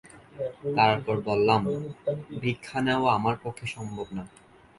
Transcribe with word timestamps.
তারপর 0.77 1.15
বললাম, 1.21 1.61
ভিক্ষা 2.41 2.79
নেওয়া 2.81 3.09
আমার 3.13 3.35
পক্ষে 3.43 3.65
সম্ভব 3.67 4.07
না। 4.17 4.23